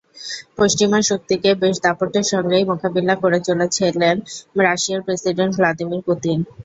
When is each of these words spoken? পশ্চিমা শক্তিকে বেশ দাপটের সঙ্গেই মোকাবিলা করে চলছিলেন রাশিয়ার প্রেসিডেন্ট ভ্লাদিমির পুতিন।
পশ্চিমা 0.57 0.99
শক্তিকে 1.09 1.49
বেশ 1.61 1.75
দাপটের 1.85 2.25
সঙ্গেই 2.33 2.67
মোকাবিলা 2.71 3.15
করে 3.23 3.39
চলছিলেন 3.47 4.15
রাশিয়ার 4.59 5.01
প্রেসিডেন্ট 5.01 5.51
ভ্লাদিমির 5.57 6.05
পুতিন। 6.07 6.37